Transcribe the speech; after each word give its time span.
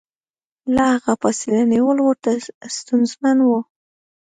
له 0.75 0.83
هغه 0.93 1.13
فاصله 1.21 1.61
نیول 1.73 1.97
ورته 2.01 2.29
ستونزمن 2.77 3.37
و. 3.43 3.49